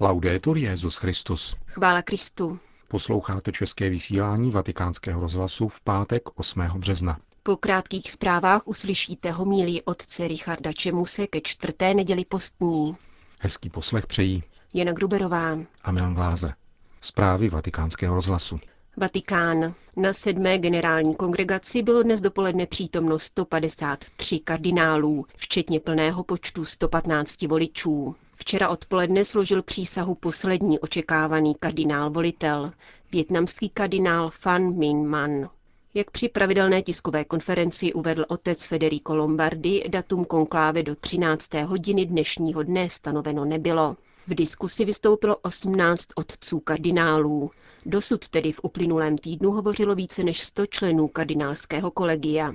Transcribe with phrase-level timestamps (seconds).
[0.00, 1.56] Laudetur Jezus Christus.
[1.66, 2.58] Chvála Kristu.
[2.88, 6.60] Posloucháte české vysílání Vatikánského rozhlasu v pátek 8.
[6.76, 7.18] března.
[7.42, 12.96] Po krátkých zprávách uslyšíte homílii otce Richarda Čemuse ke čtvrté neděli postní.
[13.40, 14.42] Hezký poslech přejí
[14.74, 15.58] Jana Gruberová.
[15.82, 16.52] a Milan Gláze.
[17.00, 18.60] Zprávy Vatikánského rozhlasu.
[18.96, 19.74] Vatikán.
[19.96, 28.16] Na sedmé generální kongregaci bylo dnes dopoledne přítomno 153 kardinálů, včetně plného počtu 115 voličů.
[28.36, 32.72] Včera odpoledne složil přísahu poslední očekávaný kardinál volitel,
[33.12, 35.48] větnamský kardinál Fan Min Man.
[35.94, 41.54] Jak při pravidelné tiskové konferenci uvedl otec Federico Lombardi, datum konkláve do 13.
[41.54, 43.96] hodiny dnešního dne stanoveno nebylo.
[44.26, 47.50] V diskusi vystoupilo 18 otců kardinálů.
[47.86, 52.52] Dosud tedy v uplynulém týdnu hovořilo více než 100 členů kardinálského kolegia.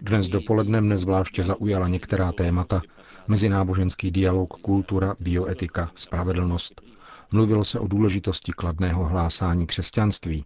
[0.00, 2.82] Dnes dopoledne mne zvláště zaujala některá témata,
[3.28, 6.80] mezináboženský dialog, kultura, bioetika, spravedlnost.
[7.32, 10.44] Mluvilo se o důležitosti kladného hlásání křesťanství.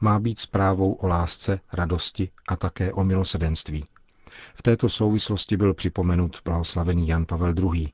[0.00, 3.84] Má být zprávou o lásce, radosti a také o milosedenství.
[4.54, 7.88] V této souvislosti byl připomenut blahoslavený Jan Pavel II.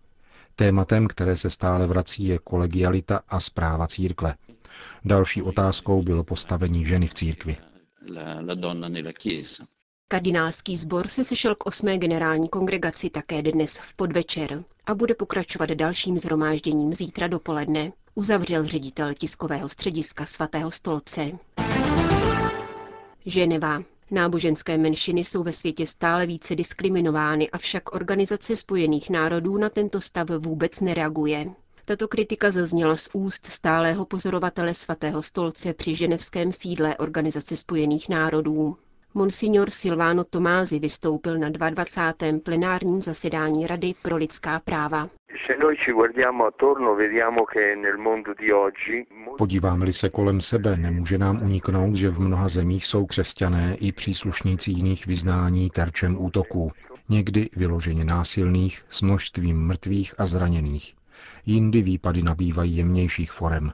[0.57, 4.35] Tématem, které se stále vrací, je kolegialita a zpráva církve.
[5.05, 7.57] Další otázkou bylo postavení ženy v církvi.
[10.09, 15.71] Kardinálský sbor se sešel k osmé generální kongregaci také dnes v podvečer a bude pokračovat
[15.71, 21.31] dalším zhromážděním zítra dopoledne, uzavřel ředitel tiskového střediska svatého stolce.
[23.27, 23.94] Ženeva.
[24.15, 30.29] Náboženské menšiny jsou ve světě stále více diskriminovány, avšak Organizace spojených národů na tento stav
[30.39, 31.47] vůbec nereaguje.
[31.85, 38.77] Tato kritika zazněla z úst stálého pozorovatele svatého stolce při ženevském sídle Organizace spojených národů.
[39.15, 42.39] Monsignor Silvano Tomázy vystoupil na 22.
[42.45, 45.11] plenárním zasedání Rady pro lidská práva.
[49.39, 54.71] Podíváme-li se kolem sebe, nemůže nám uniknout, že v mnoha zemích jsou křesťané i příslušníci
[54.71, 56.73] jiných vyznání terčem útoků,
[57.09, 60.95] někdy vyloženě násilných, s množstvím mrtvých a zraněných.
[61.47, 63.73] Jindy výpady nabývají jemnějších forem.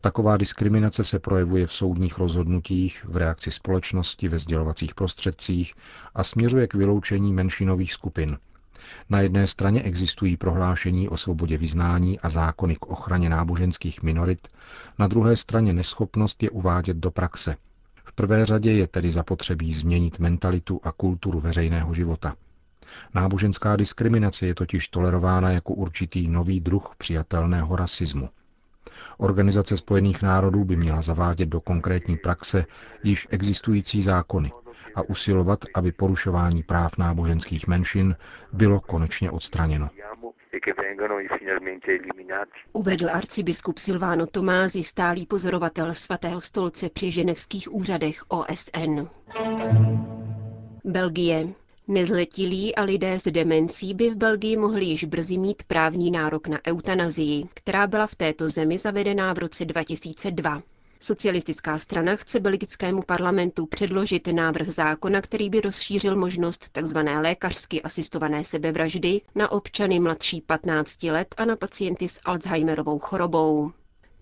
[0.00, 5.74] Taková diskriminace se projevuje v soudních rozhodnutích, v reakci společnosti, ve sdělovacích prostředcích
[6.14, 8.38] a směřuje k vyloučení menšinových skupin–
[9.10, 14.48] na jedné straně existují prohlášení o svobodě vyznání a zákony k ochraně náboženských minorit,
[14.98, 17.56] na druhé straně neschopnost je uvádět do praxe.
[18.04, 22.34] V prvé řadě je tedy zapotřebí změnit mentalitu a kulturu veřejného života.
[23.14, 28.28] Náboženská diskriminace je totiž tolerována jako určitý nový druh přijatelného rasismu.
[29.18, 32.64] Organizace spojených národů by měla zavádět do konkrétní praxe
[33.02, 34.52] již existující zákony,
[34.94, 38.16] a usilovat, aby porušování práv náboženských menšin
[38.52, 39.88] bylo konečně odstraněno.
[42.72, 49.06] Uvedl arcibiskup Silvano Tomázy, stálý pozorovatel svatého stolce při ženevských úřadech OSN.
[50.84, 51.48] Belgie.
[51.88, 56.58] Nezletilí a lidé s demencí by v Belgii mohli již brzy mít právní nárok na
[56.66, 60.60] eutanazii, která byla v této zemi zavedená v roce 2002.
[61.02, 66.98] Socialistická strana chce belgickému parlamentu předložit návrh zákona, který by rozšířil možnost tzv.
[66.98, 73.72] lékařsky asistované sebevraždy na občany mladší 15 let a na pacienty s Alzheimerovou chorobou.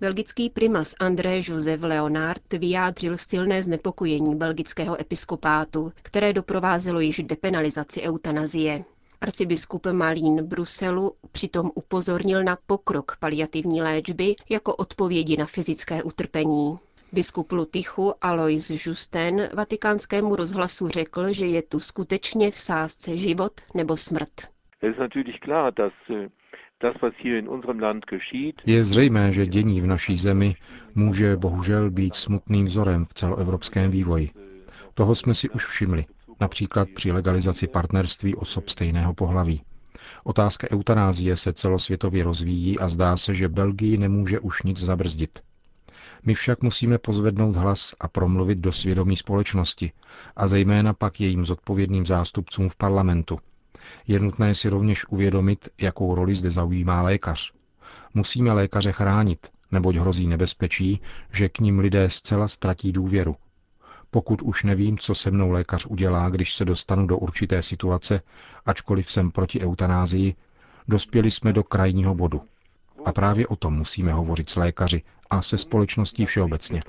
[0.01, 8.85] Belgický primas André Joseph Leonard vyjádřil silné znepokojení belgického episkopátu, které doprovázelo již depenalizaci eutanazie.
[9.23, 16.79] Arcibiskup Malín Bruselu přitom upozornil na pokrok paliativní léčby jako odpovědi na fyzické utrpení.
[17.13, 23.97] Biskup Lutychu Alois Justen vatikánskému rozhlasu řekl, že je tu skutečně v sázce život nebo
[23.97, 24.31] smrt.
[28.67, 30.55] Je zřejmé, že dění v naší zemi
[30.95, 34.31] může bohužel být smutným vzorem v celoevropském vývoji.
[34.95, 36.05] Toho jsme si už všimli
[36.41, 39.63] například při legalizaci partnerství osob stejného pohlaví.
[40.25, 45.39] Otázka eutanázie se celosvětově rozvíjí a zdá se, že Belgii nemůže už nic zabrzdit.
[46.25, 49.93] My však musíme pozvednout hlas a promluvit do svědomí společnosti
[50.37, 53.39] a zejména pak jejím zodpovědným zástupcům v parlamentu.
[54.07, 57.53] Je nutné si rovněž uvědomit, jakou roli zde zaujímá lékař.
[58.15, 61.01] Musíme lékaře chránit, neboť hrozí nebezpečí,
[61.33, 63.37] že k ním lidé zcela ztratí důvěru
[64.11, 68.21] pokud už nevím, co se mnou lékař udělá, když se dostanu do určité situace,
[68.67, 70.35] ačkoliv jsem proti eutanázii,
[70.89, 72.43] dospěli jsme do krajního bodu.
[73.05, 76.83] A právě o tom musíme hovořit s lékaři a se společností všeobecně.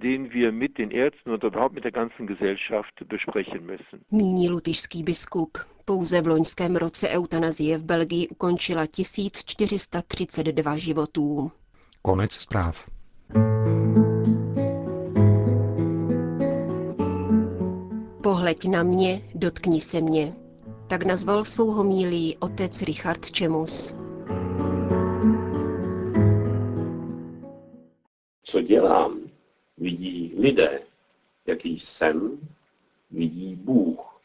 [0.00, 4.00] den wir mit den Ärzten und überhaupt mit der ganzen Gesellschaft besprechen müssen.
[4.10, 5.58] Míní lutyšský biskup.
[5.84, 11.52] Pouze v loňském roce eutanazie v Belgii ukončila 1432 životů.
[12.02, 12.88] Konec zpráv.
[18.48, 20.36] Pohleď na mě, dotkni se mě.
[20.88, 23.94] Tak nazval svou homílí otec Richard Čemus.
[28.42, 29.20] Co dělám,
[29.78, 30.80] vidí lidé.
[31.46, 32.38] Jaký jsem,
[33.10, 34.20] vidí Bůh.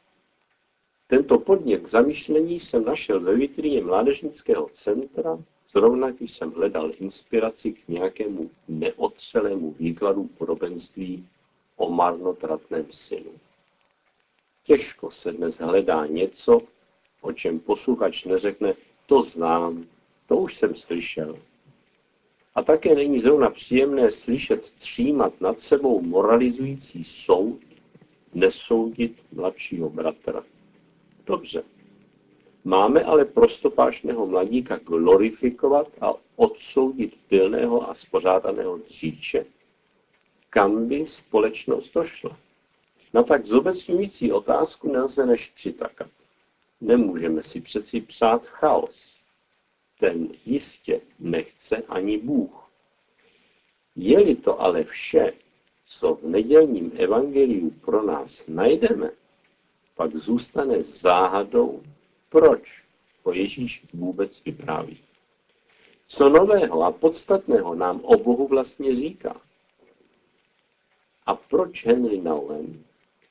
[1.08, 5.40] Tento podnět k zamýšlení jsem našel ve vitríně Mládežnického centra,
[5.72, 11.28] zrovna když jsem hledal inspiraci k nějakému neotřelému výkladu podobenství
[11.76, 13.32] o marnotratném synu.
[14.64, 16.62] Těžko se dnes hledá něco,
[17.22, 18.74] o čem posluchač neřekne,
[19.06, 19.86] to znám,
[20.28, 21.40] to už jsem slyšel.
[22.56, 27.60] A také není zrovna příjemné slyšet třímat nad sebou moralizující soud,
[28.34, 30.44] nesoudit mladšího bratra.
[31.26, 31.64] Dobře.
[32.64, 39.46] Máme ale prostopášného mladíka glorifikovat a odsoudit pilného a spořádaného dříče?
[40.50, 42.38] Kam by společnost došla?
[43.14, 46.10] Na tak zobecňující otázku nelze než přitakat.
[46.82, 49.16] Nemůžeme si přeci přát chaos.
[50.00, 52.70] Ten jistě nechce ani Bůh.
[53.96, 55.34] Je-li to ale vše,
[55.86, 59.12] co v nedělním evangeliu pro nás najdeme,
[59.96, 61.84] pak zůstane záhadou,
[62.30, 62.84] proč
[63.24, 64.98] to Ježíš vůbec vypráví.
[66.08, 69.42] Co nového a podstatného nám o Bohu vlastně říká?
[71.26, 72.84] A proč Henry Nouwen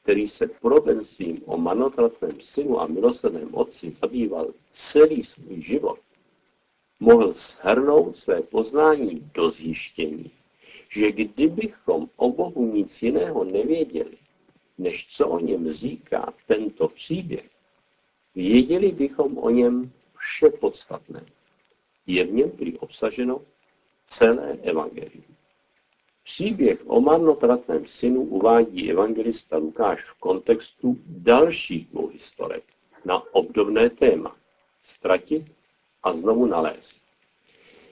[0.02, 5.98] který se podobenstvím o manotratném synu a milosrdném otci zabýval celý svůj život,
[7.00, 10.30] mohl shrnout své poznání do zjištění,
[10.88, 14.18] že kdybychom o Bohu nic jiného nevěděli,
[14.78, 17.50] než co o něm říká tento příběh,
[18.34, 21.24] věděli bychom o něm vše podstatné.
[22.06, 23.42] Je v něm prý obsaženo
[24.06, 25.31] celé evangelium.
[26.24, 32.64] Příběh o marnotratném synu uvádí evangelista Lukáš v kontextu dalších dvou historek
[33.04, 34.36] na obdobné téma–
[34.82, 35.56] ztratit
[36.02, 37.02] a znovu nalézt.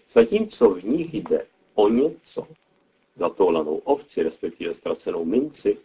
[0.08, 2.46] Zatímco v nich jde o něco,
[3.14, 5.78] zatoulanou ovci, respektive ztracenou minci,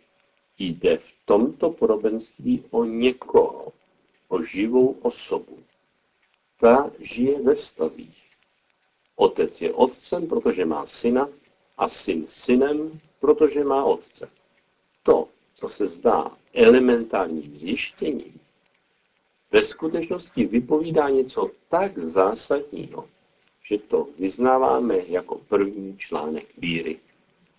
[0.60, 3.74] jde v tomto podobenství o někoho,
[4.28, 5.58] o živou osobu.
[6.60, 8.32] Ta žije ve vztazích.
[9.16, 11.30] Otec je otcem, protože má syna,
[11.78, 14.30] a syn synem, protože má otce.
[15.04, 18.40] To, co se zdá elementárním zjištěním,
[19.52, 23.08] ve skutečnosti vypovídá něco tak zásadního,
[23.64, 27.00] že to vyznáváme jako první článek víry.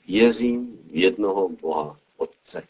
[0.06, 2.62] Věřím v jednoho Boha Otce.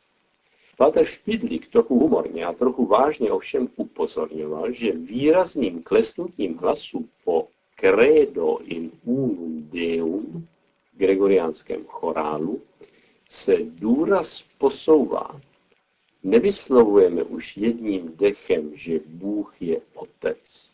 [0.76, 8.58] Pater Špidlík trochu humorně a trochu vážně ovšem upozorňoval, že výrazným klesnutím hlasu po credo
[8.64, 10.48] in unum deum
[10.96, 12.62] gregoriánském chorálu
[13.28, 15.40] se důraz posouvá.
[16.22, 20.70] Nevyslovujeme už jedním dechem, že Bůh je Otec,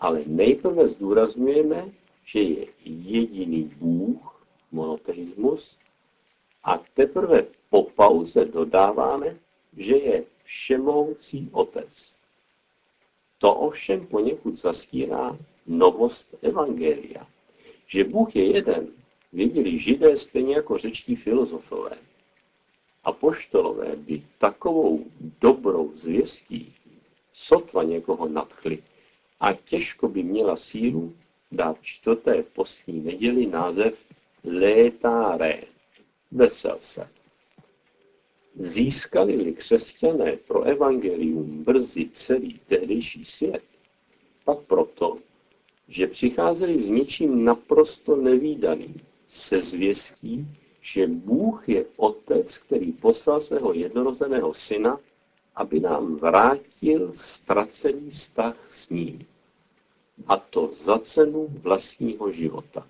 [0.00, 1.90] ale nejprve zdůrazňujeme,
[2.24, 5.78] že je jediný Bůh, monoteismus,
[6.64, 9.36] a teprve po pauze dodáváme,
[9.76, 12.14] že je všemohoucí Otec.
[13.38, 17.26] To ovšem poněkud zastírá novost Evangelia,
[17.86, 18.88] že Bůh je jeden,
[19.32, 21.98] věděli židé stejně jako řečtí filozofové.
[23.04, 25.04] A poštolové by takovou
[25.40, 26.74] dobrou zvěstí
[27.32, 28.82] sotva někoho nadchli
[29.40, 31.12] a těžko by měla sílu
[31.52, 33.98] dát čtvrté postní neděli název
[34.44, 35.62] létáré,
[36.30, 37.08] vesel se.
[38.56, 43.62] Získali-li křesťané pro evangelium brzy celý tehdejší svět,
[44.44, 45.18] pak proto,
[45.88, 49.00] že přicházeli s něčím naprosto nevýdaným,
[49.32, 50.46] se zvěstí,
[50.80, 54.98] že Bůh je otec, který poslal svého jednorozeného syna,
[55.54, 59.18] aby nám vrátil ztracený vztah s ním.
[60.26, 62.86] A to za cenu vlastního života.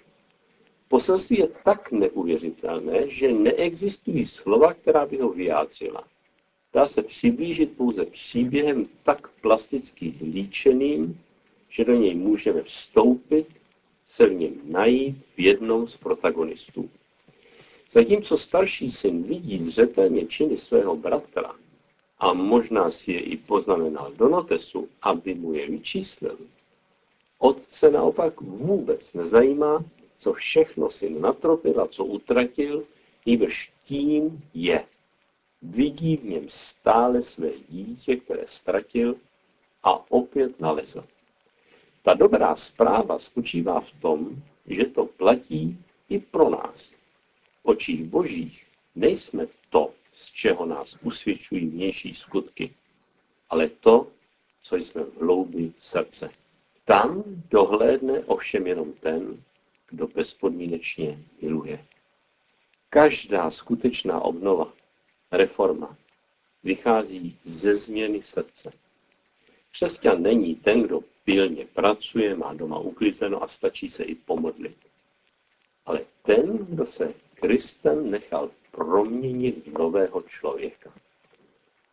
[0.89, 6.05] Poselství je tak neuvěřitelné, že neexistují slova, která by ho vyjádřila.
[6.73, 11.21] Dá se přiblížit pouze příběhem tak plasticky líčeným,
[11.69, 13.47] že do něj můžeme vstoupit
[14.13, 16.91] se v něm najít v jednom z protagonistů.
[17.91, 21.53] Zatímco starší syn vidí zřetelně činy svého bratra
[22.19, 26.39] a možná si je i poznamenal do notesu, aby mu je vyčíslil,
[27.39, 29.85] otce naopak vůbec nezajímá,
[30.19, 32.85] co všechno syn natropil a co utratil,
[33.27, 34.85] Nýbrž tím je.
[35.63, 39.17] Vidí v něm stále své dítě, které ztratil
[39.83, 41.05] a opět nalezl.
[42.03, 45.79] Ta dobrá zpráva spočívá v tom, že to platí
[46.09, 46.91] i pro nás.
[47.63, 52.75] V očích božích nejsme to, z čeho nás usvědčují vnější skutky,
[53.51, 54.07] ale to,
[54.63, 56.31] co jsme v hloubi srdce.
[56.85, 59.43] Tam dohlédne ovšem jenom ten,
[59.91, 61.85] kdo bezpodmínečně miluje.
[62.91, 64.73] Každá skutečná obnova,
[65.31, 65.97] reforma,
[66.65, 68.73] vychází ze změny srdce.
[69.71, 74.77] Křesťan není ten, kdo pilně pracuje, má doma uklizeno a stačí se i pomodlit.
[75.87, 80.93] Ale ten, kdo se Kristem nechal proměnit v nového člověka.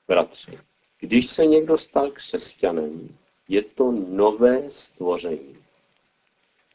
[0.08, 0.60] Bratři,
[1.00, 3.18] když se někdo stal křesťanem,
[3.48, 5.58] je to nové stvoření.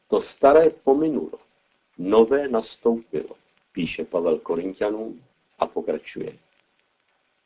[0.09, 1.39] To staré pominulo,
[1.97, 3.35] nové nastoupilo,
[3.71, 5.23] píše Pavel Korintianům
[5.59, 6.37] a pokračuje.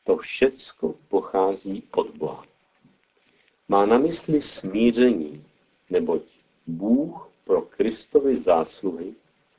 [0.04, 2.46] To všecko pochází od Boha.
[3.72, 5.44] Má na mysli smíření,
[5.90, 6.22] neboť
[6.68, 9.14] Bůh pro Kristovi zásluhy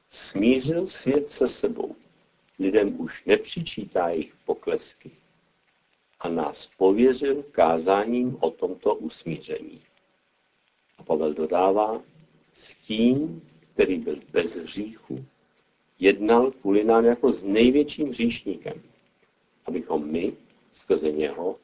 [0.09, 1.97] smířil svět se sebou.
[2.59, 5.11] Lidem už nepřičítá jejich poklesky
[6.21, 9.81] a nás pověřil kázáním o tomto usmíření.
[10.99, 12.03] A Pavel dodává,
[12.53, 15.25] s tím, který byl bez hříchu,
[15.99, 18.83] jednal kvůli nám jako s největším hříšníkem,
[19.67, 20.33] abychom my,
[20.71, 21.57] skrze něho,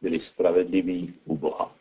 [0.00, 1.74] byli spravedliví u Boha.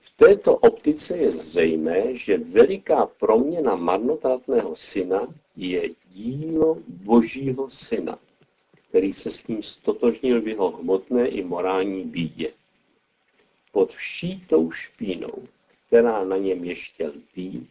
[0.00, 8.18] V této optice je zřejmé, že veliká proměna marnotratného syna je dílo Božího syna,
[8.88, 12.52] který se s ním stotožnil v jeho hmotné i morální bídě.
[13.72, 15.42] Pod vší tou špínou,
[15.86, 17.68] která na něm ještě lpí,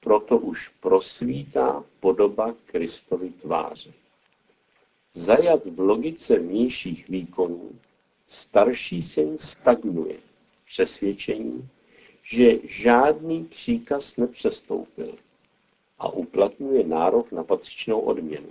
[0.00, 3.92] proto už prosvítá podoba Kristovy tváře.
[5.12, 7.70] Zajat v logice vnějších výkonů,
[8.32, 10.16] starší syn stagnuje
[10.66, 11.68] přesvědčení,
[12.22, 15.14] že žádný příkaz nepřestoupil
[15.98, 18.48] a uplatňuje nárok na patřičnou odměnu.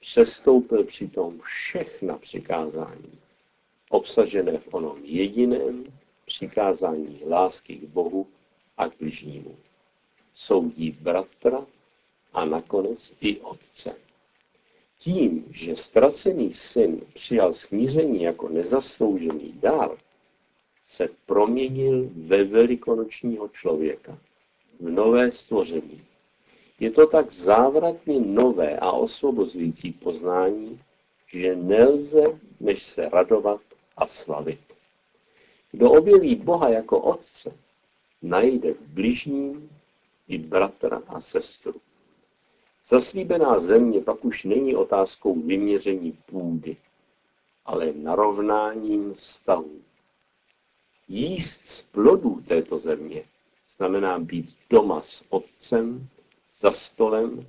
[0.00, 3.18] Přestoupil přitom všechna přikázání,
[3.90, 5.84] obsažené v onom jediném
[6.26, 8.26] přikázání lásky k Bohu
[8.76, 9.56] a k bližnímu.
[10.34, 11.66] Soudí bratra
[12.32, 13.96] a nakonec i otce.
[15.02, 19.90] Tím, že ztracený syn přijal smíření jako nezasloužený dar,
[20.84, 24.18] se proměnil ve velikonočního člověka,
[24.80, 26.04] v nové stvoření.
[26.80, 30.80] Je to tak závratně nové a osvobozující poznání,
[31.26, 32.22] že nelze
[32.60, 33.60] než se radovat
[33.96, 34.60] a slavit.
[35.72, 37.56] Kdo objeví Boha jako Otce,
[38.22, 39.70] najde v bližním
[40.28, 41.74] i bratra a sestru.
[42.84, 46.76] Zaslíbená země pak už není otázkou vyměření půdy,
[47.66, 49.80] ale narovnáním vztahů.
[51.08, 53.24] Jíst z plodů této země
[53.76, 56.08] znamená být doma s otcem,
[56.52, 57.46] za stolem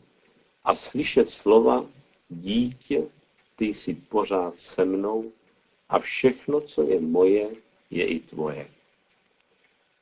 [0.64, 1.86] a slyšet slova
[2.30, 3.08] dítě,
[3.56, 5.32] ty jsi pořád se mnou
[5.90, 7.50] a všechno, co je moje,
[7.90, 8.70] je i tvoje.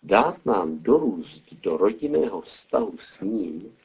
[0.04, 3.78] Dát nám dorůst do rodinného vztahu s ním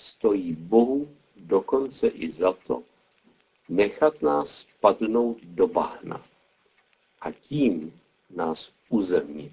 [0.00, 2.82] stojí Bohu dokonce i za to,
[3.68, 6.24] nechat nás padnout do bahna
[7.20, 9.52] a tím nás uzemnit.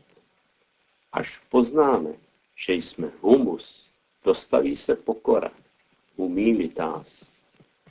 [1.11, 2.13] Až poznáme,
[2.55, 3.87] že jsme humus,
[4.23, 5.51] dostaví se pokora,
[6.15, 7.27] umí nás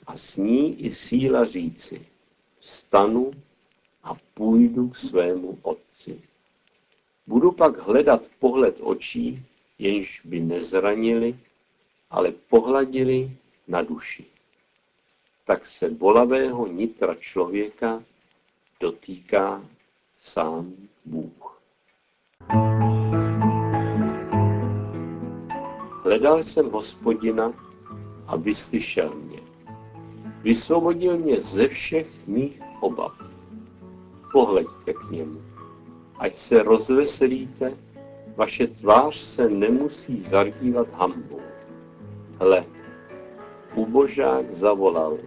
[0.07, 2.07] a s ní i síla říci,
[2.59, 3.31] vstanu
[4.03, 6.21] a půjdu k svému otci.
[7.27, 9.43] Budu pak hledat pohled očí,
[9.79, 11.39] jenž by nezranili
[12.11, 13.31] ale pohladili
[13.69, 14.25] na duši.
[15.45, 18.03] Tak se bolavého nitra člověka
[18.81, 19.63] dotýká
[20.15, 20.73] sám
[21.05, 21.63] Bůh.
[26.05, 27.53] Hledal jsem hospodina
[28.27, 29.41] a vyslyšel mě.
[30.43, 33.13] Vysvobodil mě ze všech mých obav.
[34.33, 35.43] Pohleďte k němu.
[36.19, 37.77] Ať se rozveselíte,
[38.37, 41.41] vaše tvář se nemusí zardívat hambou.
[42.41, 42.65] Hle,
[43.75, 45.19] ubožák zavolal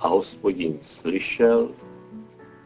[0.00, 1.68] a hospodin slyšel,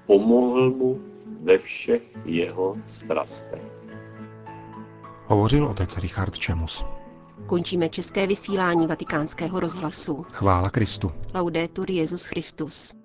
[0.06, 1.00] pomohl mu
[1.42, 3.62] ve všech jeho strastech.
[5.26, 6.84] Hovořil otec Richard Čemus.
[7.46, 10.26] Končíme české vysílání vatikánského rozhlasu.
[10.30, 11.12] Chvála Kristu.
[11.34, 13.03] Laudetur Jezus Christus.